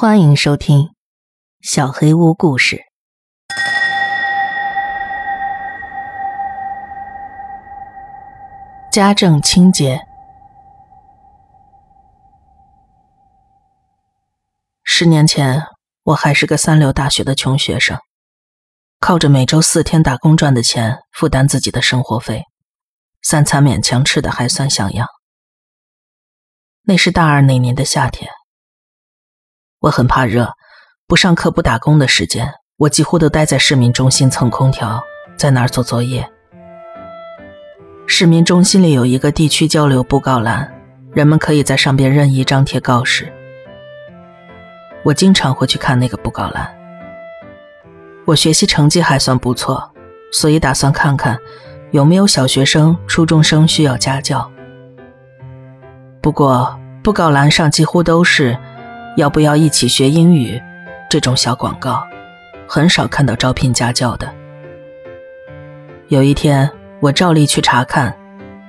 [0.00, 0.78] 欢迎收听
[1.60, 2.76] 《小黑屋故事》。
[8.92, 10.00] 家政清洁。
[14.84, 15.64] 十年前，
[16.04, 17.98] 我还是个三流大学的穷学生，
[19.00, 22.44] 靠着每周四天打工赚的钱负担自己的生活费，
[23.22, 25.08] 三餐勉强吃的还算像样。
[26.84, 28.30] 那是大二那年的夏天。
[29.80, 30.50] 我很怕热，
[31.06, 35.00] 不上课不打工的时间，我几乎都待在市民中心蹭空调，
[35.36, 36.28] 在那儿做作业。
[38.04, 40.68] 市民中心里有一个地区交流布告栏，
[41.12, 43.32] 人们可以在上边任意张贴告示。
[45.04, 46.68] 我经常会去看那个布告栏。
[48.24, 49.92] 我学习成绩还算不错，
[50.32, 51.38] 所以打算看看
[51.92, 54.50] 有没有小学生、初中生需要家教。
[56.20, 58.58] 不过布告栏上几乎都是。
[59.18, 60.62] 要不要一起学英语？
[61.10, 62.06] 这种小广告，
[62.68, 64.32] 很少看到招聘家教的。
[66.06, 68.16] 有一天，我照例去查看，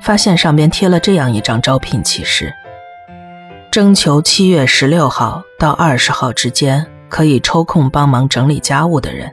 [0.00, 2.50] 发现上边贴了这样一张招聘启事：
[3.70, 9.30] 征求七月十六号到二十号之间可以抽空帮忙整理家务的人，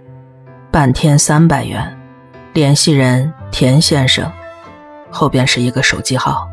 [0.70, 1.98] 半天三百元，
[2.52, 4.30] 联系人田先生。
[5.10, 6.46] 后边是一个手机号。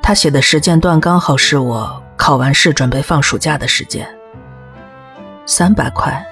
[0.00, 2.00] 他写的时间段刚好是我。
[2.16, 4.08] 考完试准备放暑假的时间，
[5.44, 6.24] 三百块，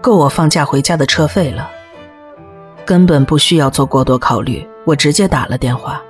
[0.00, 1.70] 够我放假回家的车费了。
[2.84, 6.00] 根本不需要做过多考虑，我直接打了电话。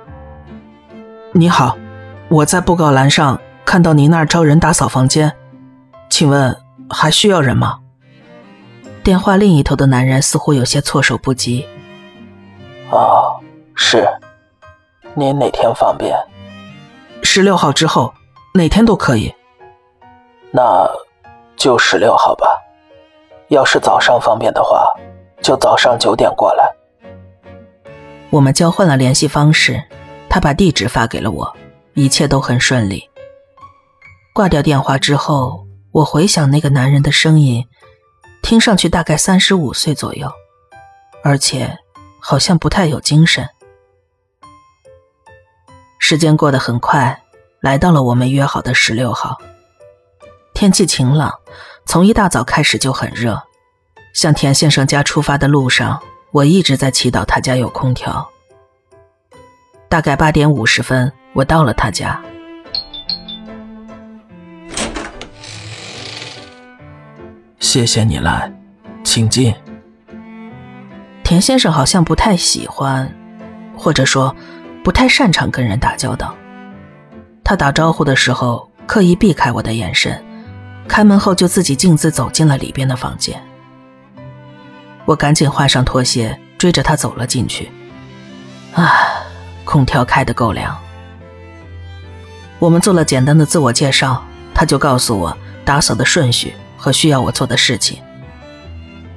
[1.31, 1.75] 你好，
[2.27, 5.33] 我在布告栏上看到您那儿招人打扫房间，
[6.09, 6.55] 请问
[6.89, 7.79] 还需要人吗？
[9.03, 11.65] 电话另一头的男人似乎有些措手不及。
[12.91, 13.39] 哦，
[13.73, 14.07] 是，
[15.15, 16.15] 您哪天方便？
[17.23, 18.13] 十六号之后。
[18.53, 19.33] 哪天都可以，
[20.51, 20.89] 那
[21.55, 22.47] 就十六号吧。
[23.49, 24.85] 要是早上方便的话，
[25.41, 26.69] 就早上九点过来。
[28.29, 29.81] 我们交换了联系方式，
[30.27, 31.55] 他把地址发给了我，
[31.93, 33.09] 一切都很顺利。
[34.33, 37.65] 挂掉电话之后，我回想那个男人的声音，
[38.41, 40.29] 听上去大概三十五岁左右，
[41.23, 41.77] 而且
[42.19, 43.47] 好像不太有精神。
[45.99, 47.21] 时间过得很快。
[47.61, 49.37] 来到了我们约好的十六号。
[50.53, 51.33] 天气晴朗，
[51.85, 53.41] 从一大早开始就很热。
[54.13, 56.01] 向田先生家出发的路上，
[56.31, 58.27] 我一直在祈祷他家有空调。
[59.87, 62.19] 大概八点五十分，我到了他家。
[67.59, 68.51] 谢谢你来，
[69.03, 69.53] 请进。
[71.23, 73.13] 田先生好像不太喜欢，
[73.77, 74.35] 或者说
[74.83, 76.35] 不太擅长跟人打交道。
[77.47, 80.21] 他打招呼的时候刻意避开我的眼神，
[80.85, 83.41] 开门后就自己径自走进了里边的房间。
[85.05, 87.71] 我赶紧换上拖鞋，追着他走了进去。
[88.73, 88.91] 啊，
[89.63, 90.77] 空调开得够凉。
[92.59, 94.21] 我们做了简单的自我介绍，
[94.53, 97.97] 他就告诉我打扫的顺序和需要我做的事情。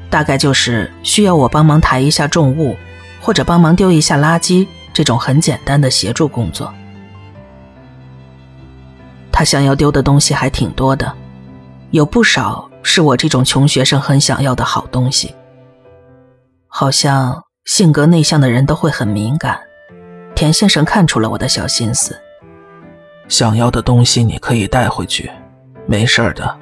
[0.09, 2.77] 大概就是需要我帮忙抬一下重物，
[3.21, 6.73] 或者帮忙丢一下垃圾这种很简单的协助工作。
[9.41, 11.11] 他想要丢的东西还挺多的，
[11.93, 15.35] 有不少是我这种穷学生很想要的好东西。
[16.69, 19.59] 好像性格内向的人都会很敏感，
[20.35, 22.15] 田先生看出了我的小心思。
[23.29, 25.31] 想要的东西你可以带回去，
[25.87, 26.59] 没事的。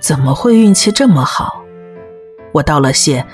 [0.00, 1.62] 怎么会运气这么好？
[2.50, 3.24] 我道了谢，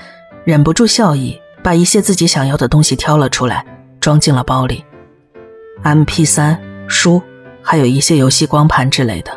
[0.43, 3.65] 忍不住笑意，把一些自己想要的东西挑了出来，
[3.99, 4.85] 装进了包里。
[5.81, 7.19] M P 三书。
[7.67, 9.31] 还有一些游戏光盘之类的。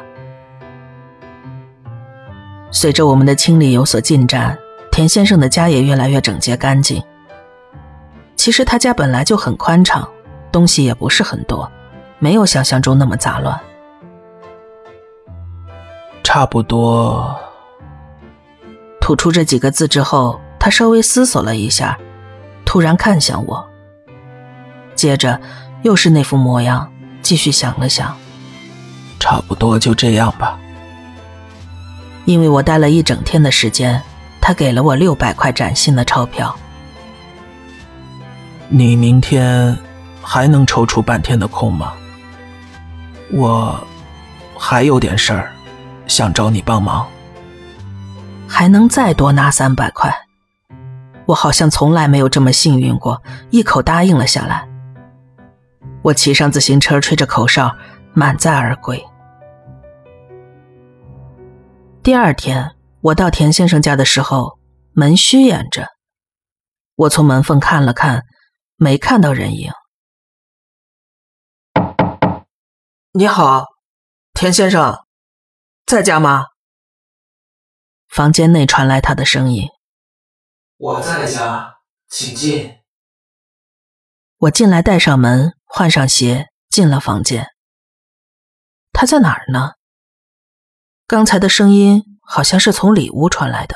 [2.70, 4.56] 随着我们的清理有所进展，
[4.92, 7.02] 田先生的家也越来越整洁干净。
[8.36, 10.06] 其实他家本来就很宽敞，
[10.52, 11.70] 东西也不是很多，
[12.18, 13.58] 没有想象中那么杂乱。
[16.22, 17.34] 差不多。
[19.00, 21.98] 吐出这几个字之后，他稍微思索了一下，
[22.66, 23.66] 突然看向我，
[24.94, 25.40] 接着
[25.80, 26.92] 又是那副模样。
[27.28, 28.16] 继续想了想，
[29.20, 30.58] 差不多就这样吧。
[32.24, 34.02] 因为我待了一整天的时间，
[34.40, 36.56] 他给了我六百块崭新的钞票。
[38.70, 39.76] 你明天
[40.22, 41.92] 还能抽出半天的空吗？
[43.30, 43.78] 我
[44.56, 45.52] 还有点事儿，
[46.06, 47.06] 想找你帮忙。
[48.48, 50.10] 还能再多拿三百块？
[51.26, 54.66] 我好像从来没有这么幸运过，一口答应了下来。
[56.02, 57.76] 我骑上自行车，吹着口哨，
[58.14, 59.04] 满载而归。
[62.02, 64.58] 第二天，我到田先生家的时候，
[64.92, 65.88] 门虚掩着。
[66.94, 68.24] 我从门缝看了看，
[68.76, 69.72] 没看到人影。
[73.12, 73.64] 你好，
[74.32, 75.04] 田先生，
[75.84, 76.46] 在家吗？
[78.08, 79.68] 房间内传来他的声音。
[80.78, 82.77] 我在家，请进。
[84.40, 87.48] 我进来，带上门，换上鞋，进了房间。
[88.92, 89.72] 他在哪儿呢？
[91.08, 93.74] 刚才的声音好像是从里屋传来的。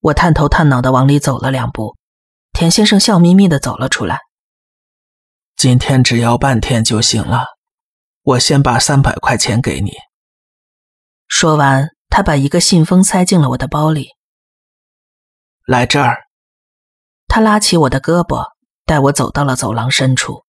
[0.00, 1.96] 我探头探脑的往里走了两步，
[2.52, 4.20] 田先生笑眯眯的走了出来。
[5.56, 7.46] 今天只要半天就行了，
[8.20, 9.92] 我先把三百块钱给你。
[11.28, 14.10] 说完，他把一个信封塞进了我的包里。
[15.64, 16.24] 来这儿。
[17.26, 18.50] 他拉起我的胳膊，
[18.84, 20.44] 带我走到了走廊深处。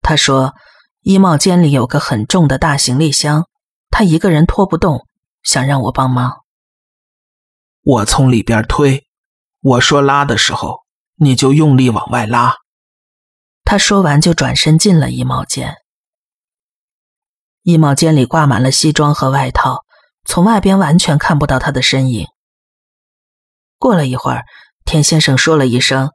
[0.00, 0.54] 他说
[1.02, 3.48] ：“衣帽间里有个很重的大行李箱，
[3.90, 5.06] 他一个人拖不动，
[5.42, 6.44] 想让我帮忙。”
[7.82, 9.06] 我从里边推，
[9.60, 10.80] 我说拉的时候，
[11.16, 12.54] 你就用力往外拉。
[13.64, 15.76] 他说完就转身进了衣帽间。
[17.62, 19.84] 衣帽间里挂满了西装和外套，
[20.24, 22.28] 从外边完全看不到他的身影。
[23.78, 24.44] 过了一会儿，
[24.84, 26.12] 田先生说了一声：“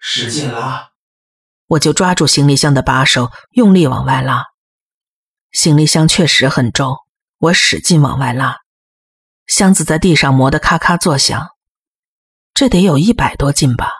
[0.00, 0.90] 使劲拉！”
[1.66, 4.46] 我就抓住行李箱的把手，用力往外拉。
[5.52, 6.96] 行李箱确实很重，
[7.38, 8.56] 我使劲往外拉，
[9.46, 11.48] 箱子在地上磨得咔咔作响，
[12.54, 13.92] 这得有一百多斤吧。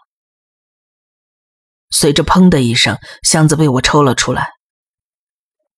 [1.90, 4.52] 随着“砰”的一声，箱子被我抽了出来，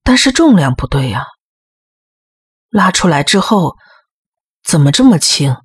[0.02, 1.26] 但是重量不对呀。
[2.68, 3.76] 拉出来之后，
[4.62, 5.56] 怎么这么轻？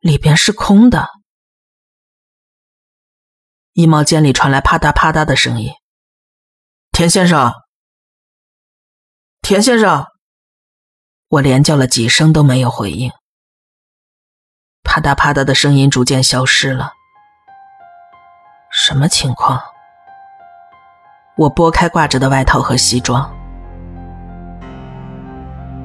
[0.00, 1.08] 里边是空的，
[3.76, 5.70] 衣帽间里传来啪嗒啪嗒的声音。
[6.92, 7.52] 田先生，
[9.42, 10.06] 田先生，
[11.28, 13.12] 我连叫了几声都没有回应。
[14.82, 16.92] 啪嗒啪嗒的声音逐渐消失了。
[18.72, 19.60] 什么情况？
[21.36, 23.30] 我拨开挂着的外套和西装，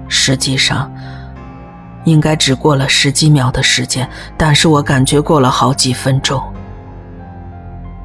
[0.07, 0.89] 实际上。
[2.05, 6.50] 应该只过了十几秒的时间，但是我感觉过了好几分钟。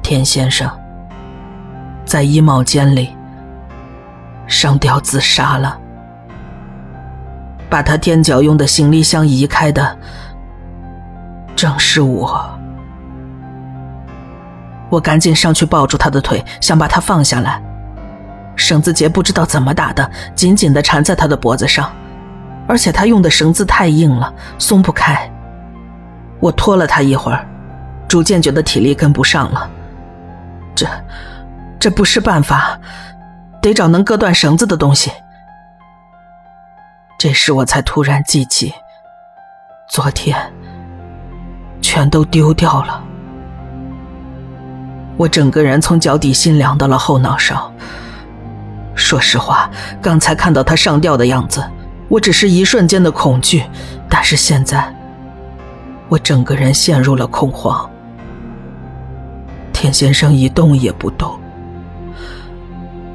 [0.07, 0.71] 田先生
[2.05, 3.13] 在衣帽间里
[4.47, 5.77] 上吊自杀了，
[7.69, 9.97] 把他垫脚用的行李箱移开的
[11.57, 12.49] 正是我。
[14.87, 17.61] 我赶紧上去抱住他的腿，想把他放下来，
[18.55, 21.91] 绳子结不知道怎么打的，紧紧的缠在他的脖子上。
[22.65, 25.29] 而且他用的绳子太硬了，松不开。
[26.39, 27.45] 我拖了他一会儿，
[28.07, 29.69] 逐渐觉得体力跟不上了。
[30.77, 30.87] 这，
[31.79, 32.79] 这不是办法，
[33.59, 35.11] 得找能割断绳子的东西。
[37.17, 38.71] 这时我才突然记起，
[39.89, 40.37] 昨天
[41.81, 43.03] 全都丢掉了。
[45.17, 47.73] 我整个人从脚底心凉到了后脑勺。
[48.93, 49.67] 说实话，
[49.99, 51.67] 刚才看到他上吊的样子。
[52.07, 53.65] 我只是一瞬间的恐惧，
[54.07, 54.95] 但是现在，
[56.07, 57.89] 我整个人陷入了恐慌。
[59.79, 61.39] 田先生一动也不动，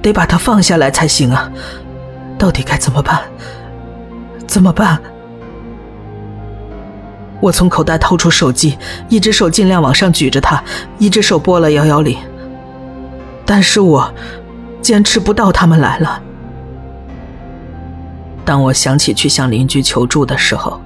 [0.01, 1.51] 得把他放下来才行啊！
[2.39, 3.21] 到底该怎么办？
[4.47, 4.97] 怎么办？
[7.41, 10.63] 我从口袋掏出手机，一只手尽量往上举着它，
[10.99, 12.17] 一只手拨了幺幺零，
[13.45, 14.15] 但是我
[14.81, 16.23] 坚持不到他们来了。
[18.45, 20.81] 当我想起去向邻居求助的时候，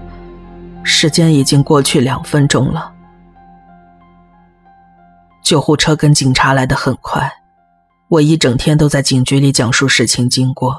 [0.83, 2.96] 时间已经过去两分钟了。
[5.47, 7.33] 救护车跟警察来的很快，
[8.09, 10.77] 我一整天都在警局里讲述事情经过。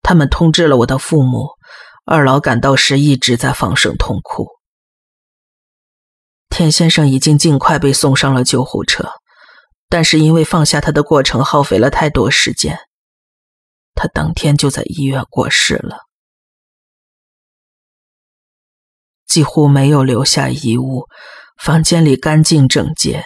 [0.00, 1.48] 他们通知了我的父母，
[2.04, 4.46] 二老赶到时一直在放声痛哭。
[6.48, 9.10] 田先生已经尽快被送上了救护车，
[9.88, 12.78] 但是因为放下他的过程耗费了太多时间。
[13.96, 15.98] 他当天就在医院过世了，
[19.26, 21.08] 几乎没有留下遗物，
[21.56, 23.24] 房间里干净整洁，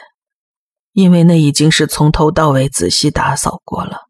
[0.92, 4.08] 因为那已经是从头到尾仔细打扫过了。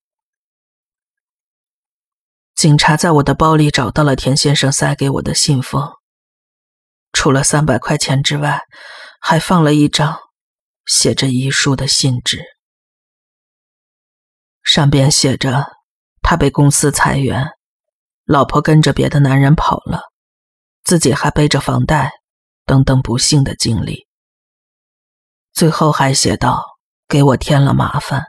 [2.55, 5.93] 警察在我的包里找到了田先生塞给我的信封，
[7.13, 8.63] 除了三百块钱之外，
[9.21, 10.19] 还放了一张
[10.85, 12.43] 写着遗书的信纸，
[14.63, 15.79] 上边写着。
[16.21, 17.53] 他被公司裁员，
[18.27, 20.03] 老婆跟着别的男人跑了，
[20.85, 22.13] 自己还背着房贷，
[22.67, 24.08] 等等不幸的经历。
[25.59, 28.27] 最后还写道：“给我添了麻烦。”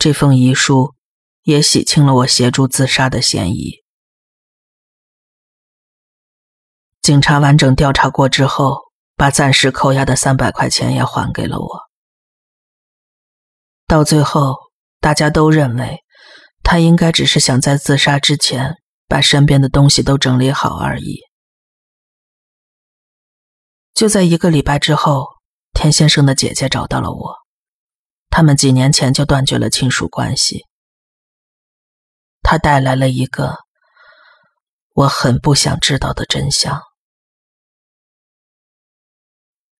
[0.00, 0.94] 这封遗书
[1.42, 3.82] 也洗清了我协助自杀的嫌疑。
[7.02, 8.84] 警察完整调查过之后，
[9.16, 11.80] 把暂时扣押的三百块钱也还给了我。
[13.86, 14.56] 到最后，
[15.00, 15.98] 大家都认为
[16.62, 18.76] 他应该只是想在自杀之前
[19.06, 21.20] 把身边的东西都整理好而已。
[23.92, 25.33] 就在一个礼拜之后，
[25.74, 27.34] 田先生的姐姐找到了我，
[28.30, 30.64] 他们几年前就断绝了亲属关系。
[32.42, 33.56] 他带来了一个
[34.94, 36.80] 我很不想知道的真相。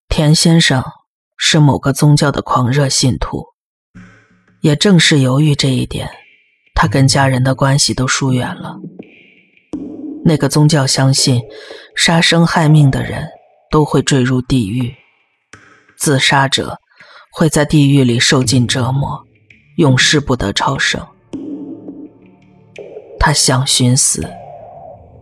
[0.09, 0.85] 田先生
[1.37, 3.47] 是某个宗教的狂热信徒，
[4.61, 6.11] 也正是由于这一点，
[6.75, 8.77] 他跟家人的关系都疏远了。
[10.25, 11.43] 那个宗教相信，
[11.95, 13.29] 杀生害命的人
[13.71, 14.95] 都会坠入地狱，
[15.97, 16.79] 自杀者
[17.33, 19.25] 会在地狱里受尽折磨，
[19.77, 21.01] 永世不得超生。
[23.19, 24.29] 他想寻死，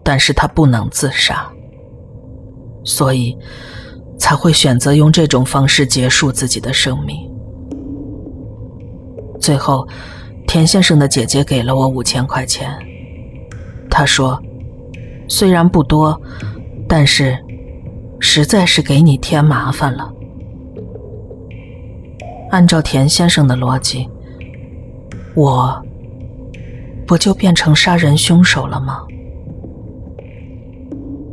[0.02, 1.50] 但是他不能自杀，
[2.84, 3.36] 所以。
[4.18, 7.28] 才会选择用这种方式结束自己的生命。
[9.40, 9.84] 最后，
[10.46, 12.72] 田先生的姐姐给了我五千块钱。
[13.90, 14.40] 她说
[15.28, 16.20] ：“虽然不多，
[16.88, 17.36] 但是
[18.20, 20.12] 实在是给你添麻烦了。”
[22.52, 24.06] 按照田先生的逻辑，
[25.34, 25.82] 我
[27.06, 29.06] 不就变成杀人凶手了吗？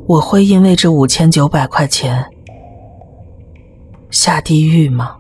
[0.07, 2.25] 我会因为这五千九百块钱。
[4.09, 5.17] 下地狱吗？